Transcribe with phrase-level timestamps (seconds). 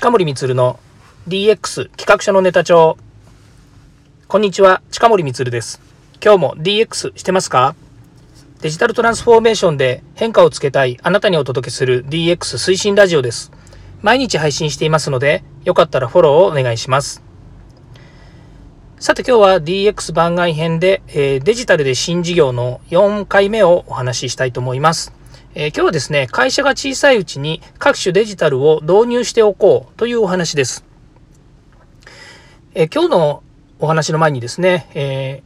[0.00, 0.80] 近森光の
[1.28, 2.96] DX 企画書のネタ帳。
[4.28, 5.78] こんにちは、近森光です。
[6.24, 7.74] 今日も DX してますか？
[8.62, 13.52] デジタルトランスフォーメーションで変化をつけたいあなたにお届けする DX 推進ラジオです。
[14.00, 17.22] 毎日配信していますので、よかったらフォローをお願いします。
[18.98, 25.12] さて今日は DX 番外編で、えー、デジタルで新事業の4回目をお話ししたいと思います。
[25.52, 30.84] えー、今日はですね、会社が小さいうちに各種デジタルを導入しておこうというお話です。
[32.74, 33.42] えー、今日の
[33.80, 35.42] お話の前にですね、え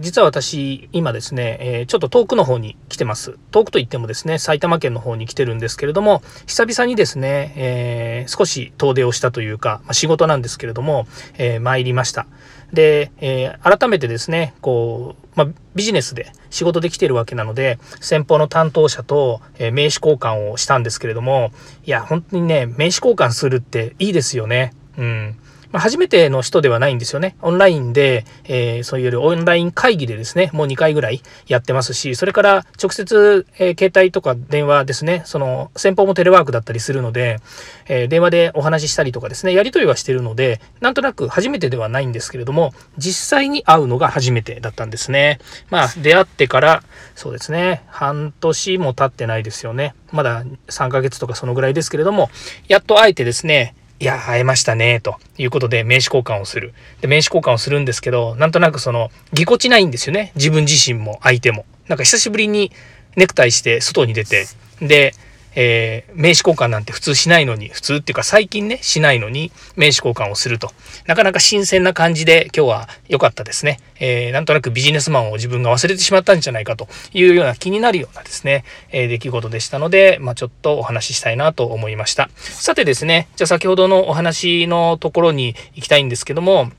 [0.00, 3.38] 実は私、今ですね、えちょっと遠くの方に来てます。
[3.52, 11.06] 遠くといってもですね、埼玉県の方に来てるんですけれども、久々にですね、え、少し遠出をしたというか、まあ、仕事なんですけれども、
[11.38, 12.26] え、参りました。
[12.72, 21.52] で、えー、改めてですね、こう、まあ、ビジネスで仕事できてるわけなので、先方の担当者と、え名刺交換をしたんですけれども、
[21.84, 24.72] いや、本当にね、名刺交換するっていいですよね。
[24.98, 25.36] うん。
[25.70, 27.36] まあ、初めての人ではないんですよね。
[27.42, 37.40] オンラインで、えー、そういうオンライン会議でですね、もう2回ぐらいやってますし、それから直接、えー、携帯とか電話ですね、その先方もテレワークだったりするので、
[37.86, 45.38] えー、電話でお話ししたりとかですね、やり取りはしてるので、なんとなく初めてではないんですけれども、実際に会うのが初めてだったんですね。
[45.70, 46.82] まあ、出会ってから、
[47.14, 49.94] そうですね、半年も経ってないですよね。
[50.12, 52.30] まだ3ヶ月とかそのぐらいですけれども、
[52.68, 56.72] やっと会えてですね、いや、会えましたね、ということで名刺交換をする。
[57.00, 60.32] で、名刺交換をするんですけど、なんとなくその、ぎこちないんですよね。
[60.36, 61.64] 自分自身も相手も。
[61.88, 62.70] なんか久しぶりに
[63.16, 64.46] ネクタイして外に出て、
[64.80, 65.14] で、
[65.54, 70.72] えー、名刺交換なんて普通しないのに、普通っていうか最近ね、しないのに名刺交換をすると。
[71.06, 73.80] なかなか新鮮な感じで今日は良かったですね。
[74.00, 82.30] えー、なんとなくビジネスマンを自分が忘れてしまったんじゃないかというような気になるようなですね、えー、出来事でしたので、まあ、ちょっとお話ししたいなと思いました。
[82.36, 86.70] さてですね、じゃあ先ほどのお話のところに行きたいんですけども、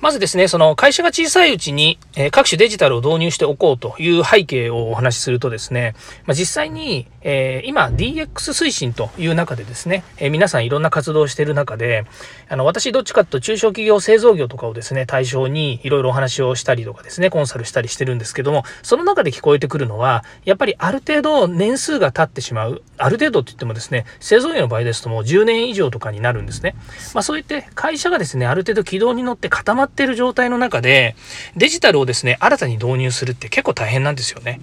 [0.00, 5.94] まずですね、その会社が小さいうちに、え各種デジタルを導入しておこうという背景をお話しするとですね、
[6.26, 12.04] ま、実際に、え、今 DX 推進という中でですね、え、皆さんいろんな活動をしている中で、
[12.48, 26.74] あの、私どっちかというと中小企業製造業とかをですね、対象にいろいろお話をしたりとかですね、コンサルしたりしてるんですけども、その中で聞こえてくるのは、やっぱりある程度年数が経ってしまう、ある程度って言ってもですね、製造業の場合ですともう10年以上とかになるんですね。
[27.14, 31.16] まあそういって会社がですね、ある程度軌道に乗って固まっている状態の中で、
[31.56, 34.60] デジタルをですね、新たに導入するって結構大変なんですよね。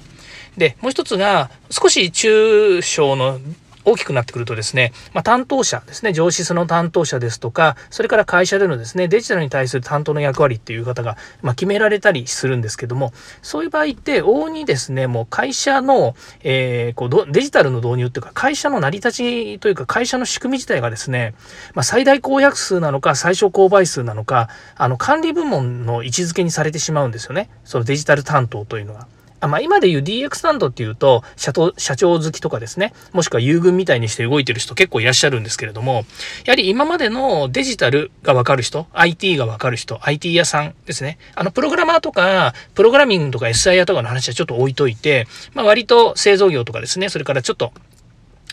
[0.57, 3.39] で、もう一つが、少し中小の
[3.85, 21.33] 大きくなってくるとですね、まあ、担当者ですね、上司その担当者ですとか、それから会社でのですね、デジタルに対する担当の役割っていう方が、まあ、決められたりするんですけども、そういう場合って、往々にですね、もう会社の、えー、こうデジタルの導入っていうか、会社の成り立ちというか、会社の仕組み自体がですね、
[21.73, 27.49] まあ、最大公約数なのか、最小公倍数なのか、あの、管理部門の位置づけにされてしまうんですよね。
[27.63, 29.07] そのデジタル担当というのが。
[29.41, 36.05] あまあ、今で言う DX サンドっていうと社長、社長好きとかですね、もしくは優軍みたいにして動いてる人結構いらっしゃるんですけれども、
[36.45, 41.17] やはり今までのデジタルがわかる人、IT がわかる人、IT 屋さんですね。
[41.33, 47.73] あの、プログラマーとか、プログラミングとか SIA とかの話はちょっと置いといて、まあ、割と製造業とかですね、それからちょっと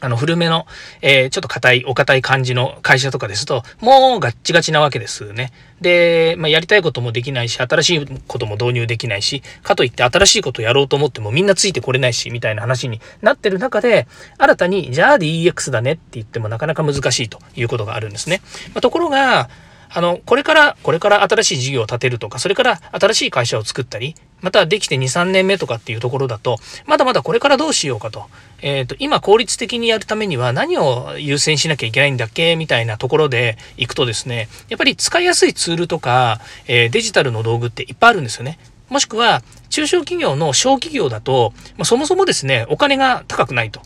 [0.00, 0.66] あの、古めの、
[1.03, 5.53] えー、ちょっと硬い、お硬い感じの会社とかですと、もうガッチガチなわけですね。
[5.81, 14.06] で、まあ、やりたいこともできないし、新しいことも導入できないし、かといって新しいことやろうと思ってもみんなついてこれないし、みたいな話になってる中で、
[14.38, 18.41] 新たに、じゃあ DX だねって言ってもなかなか難しいということがあるんですね。
[18.75, 19.48] まあ、ところが、
[19.91, 28.26] あの、これから、これから新しい事業を立てるとか、それから新しい会社を作ったり、またできて2、3年目とかっていうところだと、まだまだこれからどうしようかと。
[28.60, 38.59] えっ、ー、と、今効率的にやるためには何を優先しなきゃいけないんだっけみたいなところで行くとですね、やっぱり使いやすいツールとか、えー、デジタルの道具っていっぱいあるんですよね。
[38.88, 43.81] もしくは、中小企業の小企業だと、まあ、そもそもですね、お金が高くないと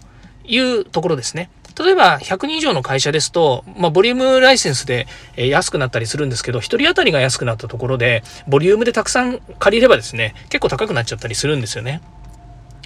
[0.45, 1.51] いうところですね。
[1.79, 5.07] 例えば100人以上の会社ですと、まあ、ボリュームライセンスで
[5.37, 12.01] 安くなったりするんですけど、1人当たりが安くなったところで、ボリュームでたくさん借りればですね、結構高くなっちゃったりするんですよね。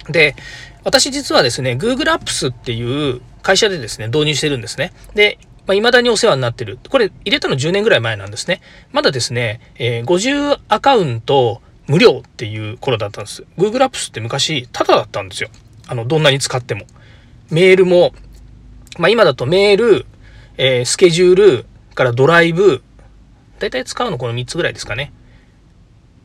[0.09, 0.35] で、
[0.83, 4.93] 私実はですね、Google Apps っていう会社でですね、導入してるんですね。
[5.13, 6.79] で、まあ、未だにお世話になってる。
[6.89, 8.61] これ入れたの10年ぐらい前なんですね。
[8.93, 13.43] まだですね、えー、50アカウント無料っていう頃だったんです。
[13.57, 15.49] Google Apps って昔タダだったんですよ。
[15.87, 16.85] あの、どんなに使っても。
[17.49, 18.13] メールも
[18.97, 20.05] まあ、今だとメール、
[20.57, 22.81] えー、スケジュールからドライブ、
[23.59, 25.11] だいたい使うのこの3つぐらいですかね。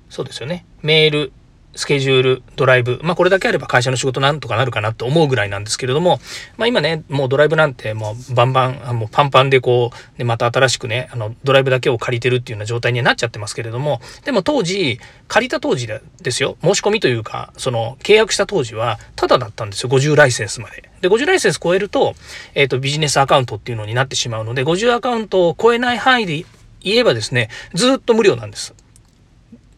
[0.09, 0.67] そうですよね。
[0.83, 1.33] メール、
[1.75, 6.21] スケジュール、ドライブ、まあこれだけあれば会社の仕事なんとかなるかなと思うぐらいなんですけれども、
[6.57, 20.91] まあ今ね、もうドライブなんてもうバンバン、もうパンパンでこう、でまた新しくね、あのドライブだけを借りてるっていうような状態になっちゃってますけれども、でも当時、借りた当時ですよ、申し込みというか、その契約した当時は、タダだったんですよ、50ライセンスまで。
[21.01, 22.15] で、50ライセンス超えると、
[22.55, 26.45] えっ、ー、と、ビジネスアカウントっていうのになってしまうので、50アカウントを超えない範囲で
[26.81, 28.75] 言えばですね、ずっと無料なんです。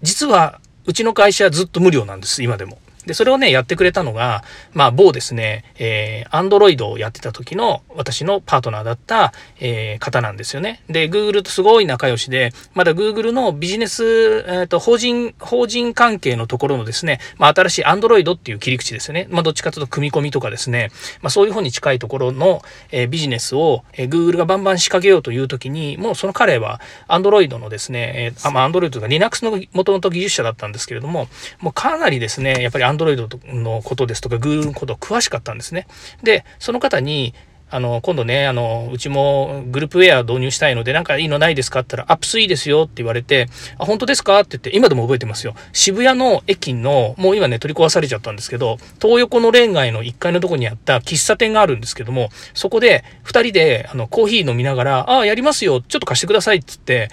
[0.03, 2.79] 実は、うちの会社はずっと無料なんです、今でも。
[3.07, 10.83] で、それをね、やってくれたのが、まあ、某ですね、えー、アンドロイドをやってた時の私のパートナーだった、えー、方なんですよね。
[10.89, 19.27] で、Google とすごい仲良しで、まだ Google のビジネス、えっ、ー、と、法人、法人関係のところのですね、まあ、新しいアンドロイドっていう切り口ですよね。
[19.31, 20.91] まあ、どっちかというと組み込みとかですね、
[21.21, 31.29] まあ、そういう方に近いところの、えー、ビジネスを、えー、Google がバンバン仕掛けようという時に、もうその彼は、アンドロイドのですね、えー、あまあ、アンドロイドというか Linux のもともと技術者だったんですけれども、
[31.61, 35.87] もうかなりですね、やっぱり Android のことですとか、Google のこと詳しかったんですね。
[36.23, 37.35] で、その方に、
[37.71, 41.81] あの、今度ね、あの、うちもグループウェア導入したいので、なんかいいのないですか？
[41.81, 43.49] って言ったら、アップスいいですよって言われて、
[43.79, 44.39] あ、本当ですか？
[44.39, 45.57] って言って、今でも覚えてますよ。
[45.73, 57.09] 渋谷の駅の、もう今ね、取り壊されちゃったんですけど、東横のレン街の1階のとこにあった喫茶店があるんですけども、そこで2人で、あの、コーヒー飲みながら、ああ、やりますよ、ちょっと貸してくださいって言って、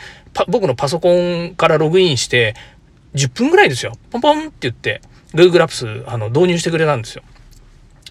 [0.47, 2.55] 僕のパソコンからログインして、
[3.15, 3.93] 10分ぐらいですよ。
[4.11, 5.01] ポンポンって言って、
[5.33, 7.23] Google Apps あの導入してくれたんですよ。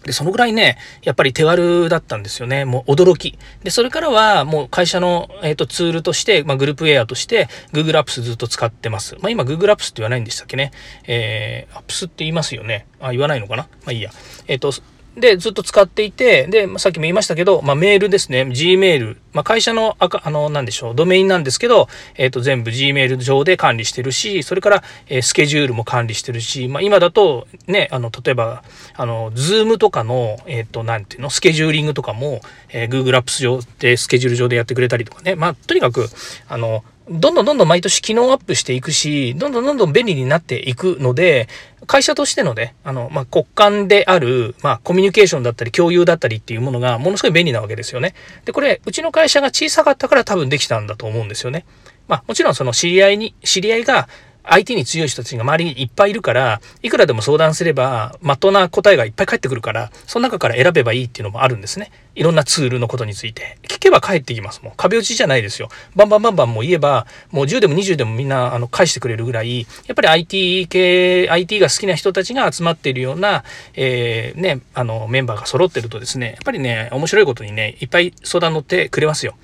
[0.03, 2.65] で、そのぐらいね、やっぱり手軽だったんですよね。
[2.65, 3.37] もう驚き。
[3.63, 9.15] で、それからはもう会社の、えーと、ツールとして、まあ、グループウェアとして Google Apps ずっと使ってます。
[9.21, 10.71] まあ、今 Google Apps って言わないんでしたっけね。
[11.05, 12.87] えー、Apps って言いますよね。
[12.99, 14.09] あ、言わないのかなまあいいや。
[14.47, 14.71] えっ、ー、と、
[15.15, 18.43] で、ずっと使っていて、で、さっきも言いましたけど、まあ、メールですね。
[18.43, 19.17] Gmail。
[19.33, 28.63] まあ、会社の、ああの、なんでしょう、ドメインなんですけど、えっ、ー、と、全部 Gmail 上で管理してるし、それから、えー、スケジュールも管理してるし、まあ、今だと、ね、あの、例えば、
[28.95, 35.35] あの、Zoom とかの、えっ、ー、と、なんていうの、スケジューリングとかも、えー、Google Apps 上で、スケジュール上でやってくれたりとかね。
[35.35, 36.07] まあ、とにかく、
[36.47, 41.49] あの、どんどんどんどん毎年機能アップしていくし、どんどんどんどん便利になっていくので、
[41.91, 43.45] 会社としてのね、あの、まあ、骨
[43.81, 48.15] 幹である、まあ、コミュニケーションだったり共有だったりっていうものがものすごい便利なわけですよね。
[48.45, 51.65] で、これ、うちの会社が小さかったから多分できたんだと思うんですよね。
[52.07, 54.07] まあ、もちろんその知り合いに、知り合いが
[54.43, 61.91] IT に強い人たちが周りにいっぱいいるから、いくらでも相談すれば、まっとうな答えがいっぱい返ってくるから、その中から選べばいいっていうのもあるんですね。
[62.15, 63.57] いろんなツールのことについて。
[63.63, 64.73] 聞けば返ってきますもん。
[64.75, 65.69] 壁打ちじゃないですよ。
[65.95, 73.43] バンバンバンバンも言えば、もう10でも20でもみんな、あの、返してくれるぐらい、やっぱり IT 系、IT が好きな人たちが集まっているような、
[73.75, 79.35] えー、ね、あの、メンバーが揃ってるとですね、やっぱりね、面白いことにね、いっぱい相談乗ってくれますよ。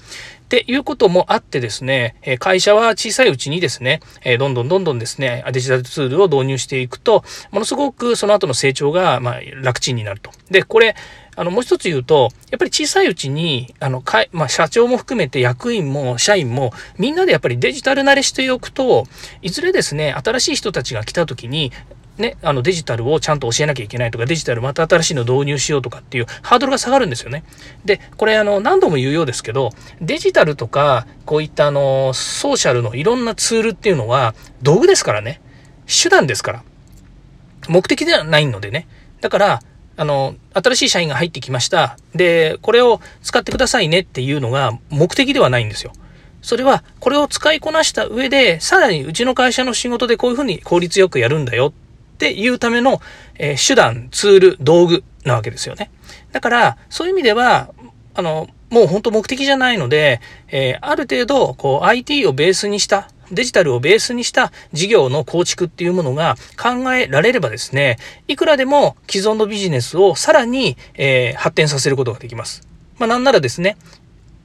[0.48, 4.00] っていうこともあってですね、会社は小さいうちにですね、
[4.40, 10.32] どんどんどんどんですね、デジタルツールを導入していくと、ものすごくその後の成長が、ま楽ちんになると。
[10.50, 10.96] で、これ、
[11.36, 19.06] あの、もう一つ言うと、やっぱり小さいうちに、あの、かまあ、社長も含めて役員も社員も、みんなでやっぱりデジタル慣れしておくと、
[19.42, 21.74] いずれですね、新しい人たちが来た時に、
[22.18, 27.44] ね、あのデジタルをちゃんと教えなきゃいけないとか、デジタルまた新しいの導入しようとかっていうハードルが下がるんですよね。
[27.86, 29.72] で、これあの何度も言うようですけど、
[30.02, 35.42] デジタルとかこういったあのソーシャルのいろんなツールっていうのは道具ですからね。
[35.88, 36.64] 手段ですから。
[37.70, 38.88] 目的ではないのでね。
[39.22, 39.62] だから、
[39.96, 41.98] あの、新しい社員が入ってきました。
[42.14, 45.92] で、これを使ってくださいねっていうのが目的ではないんですよ。
[46.42, 51.74] それは、これを使いこなした上で、さらにうちの会社の仕事でこういうふうに効率よくやるんだよ
[52.18, 53.00] っていうための、
[53.36, 55.92] えー、手段、ツール、道具なわけですよね。
[56.32, 57.70] だから、そういう意味では、
[58.16, 67.98] あの、もう本当目的じゃないので、えー、ある程度、こう、IT をベースにした、デジタルをベースにした事業の構築っていうものが考えられればですね、
[68.28, 72.68] いくらでも既存のビジネスをさらに、えー、発展させることができます。
[72.98, 73.78] まあなんならですね、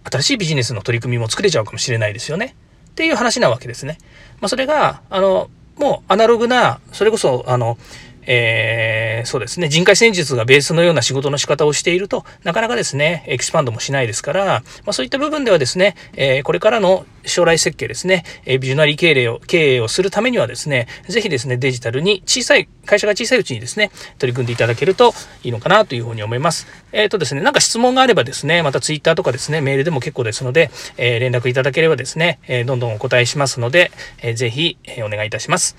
[0.05, 2.57] 新しいビジネスの取り組みも作れちゃうかもしれないですよね。
[2.91, 3.99] っていう話なわけですね。
[4.41, 7.79] まあそれが、あの、もうアナログな、それこそ、あの、
[8.27, 25.15] えー、そうですね、人海戦術がベースのような仕事の仕方をしているとなかなかですね、エキスパンドもしないですから、まあ、そういった部分ではですね、えー、これからの将来設計ですね、え、ビジョナリー経営を、経営をするためにはですね、ぜひですね、デジタルに小さい、会社が小さいうちにですね、取り組んでいただけると
[25.45, 26.67] いいのかなというふうに思います。
[26.93, 35.77] えっ、ー、とですね、なんか質問があればですね、またツイッターとかですね、メールでも結構ですので、え連絡いただければですね、えどんどんお答えしますので、えぜひ、えお願いいたします。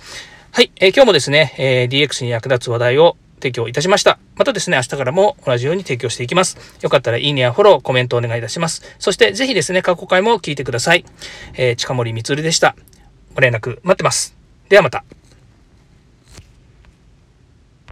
[0.51, 4.19] はい、え、今日もですね、えー、DX に役立つ話題を提供いたしました。
[4.35, 6.57] またですね、明日からも同じように提供していきます。
[6.81, 8.95] よかったらいいねやフォロー、コメントお願いいたします。
[8.99, 11.03] そしてぜひですね、過去回も聞いてください。
[11.55, 12.75] えー、近森光でした。
[13.35, 14.35] ご連絡待ってます。
[14.69, 15.03] ではまた。